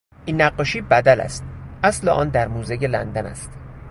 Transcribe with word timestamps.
این 0.25 0.41
نقاشی 0.41 0.81
بدل 0.81 1.21
است; 1.21 1.43
اصل 1.83 2.09
آن 2.09 2.29
در 2.29 2.47
موزهی 2.47 2.87
لندن 2.87 3.25
است. 3.25 3.51